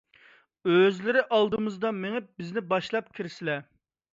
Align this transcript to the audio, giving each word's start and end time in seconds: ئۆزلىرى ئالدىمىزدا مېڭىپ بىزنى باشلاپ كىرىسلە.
ئۆزلىرى 0.69 1.21
ئالدىمىزدا 1.37 1.91
مېڭىپ 1.99 2.33
بىزنى 2.41 2.65
باشلاپ 2.73 3.13
كىرىسلە. 3.21 3.61